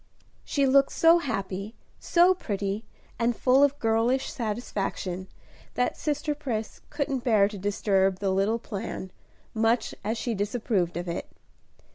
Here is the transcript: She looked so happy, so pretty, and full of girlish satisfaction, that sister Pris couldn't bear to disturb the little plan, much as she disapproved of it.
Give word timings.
She 0.43 0.65
looked 0.65 0.91
so 0.91 1.19
happy, 1.19 1.75
so 1.99 2.33
pretty, 2.33 2.83
and 3.19 3.35
full 3.35 3.61
of 3.63 3.77
girlish 3.77 4.31
satisfaction, 4.33 5.27
that 5.75 5.95
sister 5.95 6.33
Pris 6.33 6.81
couldn't 6.89 7.23
bear 7.23 7.47
to 7.47 7.59
disturb 7.59 8.17
the 8.17 8.31
little 8.31 8.57
plan, 8.57 9.11
much 9.53 9.93
as 10.03 10.17
she 10.17 10.33
disapproved 10.33 10.97
of 10.97 11.07
it. 11.07 11.27